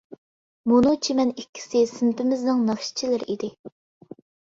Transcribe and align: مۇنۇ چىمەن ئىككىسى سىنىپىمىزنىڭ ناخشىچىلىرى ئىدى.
مۇنۇ 0.69 0.93
چىمەن 1.07 1.33
ئىككىسى 1.43 1.81
سىنىپىمىزنىڭ 1.91 2.63
ناخشىچىلىرى 2.71 3.29
ئىدى. 3.35 3.51